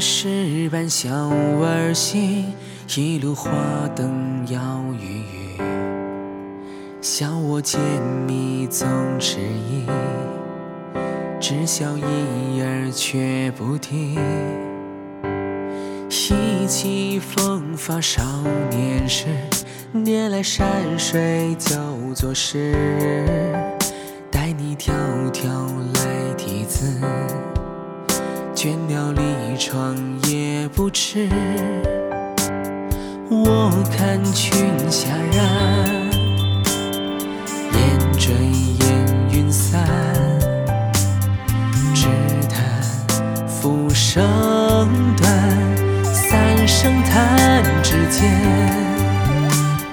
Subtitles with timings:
[0.00, 2.52] 石板小儿行，
[2.94, 3.50] 一路花
[3.96, 4.60] 灯摇
[5.00, 5.22] 鱼
[5.58, 5.60] 鱼。
[7.00, 7.78] 笑我揭
[8.26, 8.86] 秘总
[9.18, 9.84] 迟疑，
[11.40, 14.16] 只笑一儿却不听。
[16.08, 18.22] 意气风发少
[18.70, 19.26] 年时，
[19.94, 20.66] 拈来山
[20.98, 21.76] 水就
[22.14, 22.74] 作诗，
[24.30, 24.92] 待你迢
[25.32, 25.44] 迢
[25.94, 27.00] 来题字。
[28.66, 29.94] 倦鸟离窗
[30.26, 31.28] 也不迟，
[33.30, 34.58] 我看群
[34.90, 36.10] 霞染，
[37.74, 38.34] 烟坠
[38.80, 39.86] 烟云散，
[41.94, 42.08] 只
[42.48, 42.58] 叹
[43.46, 44.26] 浮生
[45.16, 45.32] 短，
[46.12, 48.28] 三生叹之间，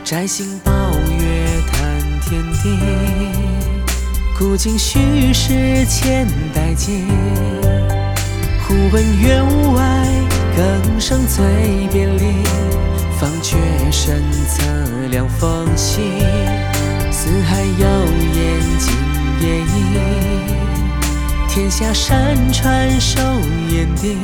[0.03, 0.71] 摘星抱
[1.19, 2.75] 月谈天地，
[4.35, 7.52] 古今虚实千代间。
[8.73, 10.07] 忽闻院外
[10.57, 11.45] 更声醉
[11.91, 12.33] 别离，
[13.19, 13.55] 方觉
[13.91, 14.63] 身侧
[15.11, 16.02] 凉风袭。
[17.11, 17.88] 四海有
[18.33, 18.91] 言今
[19.41, 19.69] 夜已，
[21.47, 23.21] 天下山川守
[23.69, 24.17] 眼底。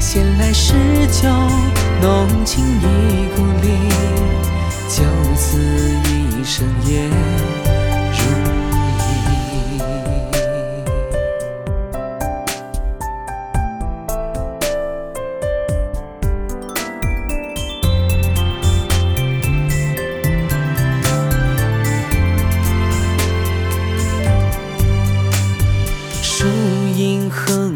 [0.00, 0.72] 闲来诗
[1.12, 1.28] 酒
[2.00, 3.68] 浓情一故里，
[4.88, 5.04] 就
[5.36, 5.58] 此
[6.08, 7.23] 一生也。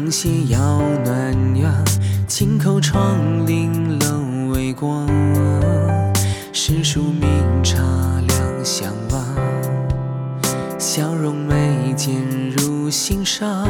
[0.09, 1.71] 斜摇暖阳，
[2.27, 5.07] 轻叩窗棂冷微光。
[6.51, 7.27] 诗书茗
[7.63, 7.77] 茶
[8.27, 9.23] 两相望，
[10.79, 12.15] 笑容眉间
[12.57, 13.67] 如心上。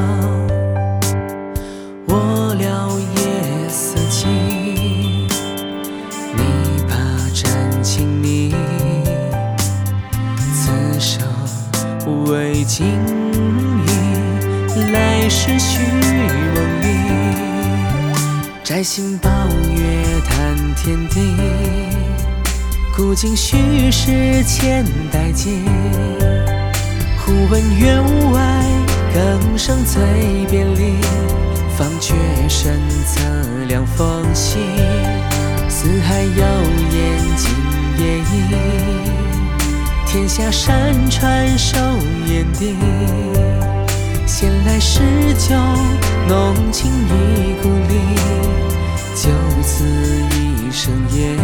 [2.07, 4.29] 我料夜色静，
[6.35, 6.95] 你把
[7.33, 8.55] 盏轻昵，
[10.37, 11.27] 此生
[12.25, 13.28] 未尽。
[15.29, 15.83] 来世虚
[16.55, 16.87] 梦里，
[18.63, 19.29] 摘星抱
[19.75, 21.35] 月谈天地。
[22.97, 25.53] 古今虚实千代间，
[27.19, 28.65] 忽闻院外
[29.13, 30.01] 更声醉
[30.49, 30.95] 别离，
[31.77, 32.15] 方觉
[32.49, 33.21] 身侧
[33.67, 34.57] 凉风袭。
[35.69, 36.43] 四海有
[36.91, 37.53] 言今
[38.03, 38.55] 夜意，
[40.07, 41.77] 天下山川守
[42.25, 42.73] 眼底。
[44.41, 45.01] 闲来诗
[45.33, 45.53] 酒
[46.29, 48.15] 浓情一故里，
[49.13, 49.29] 就
[49.61, 49.83] 此
[50.31, 51.35] 一生也。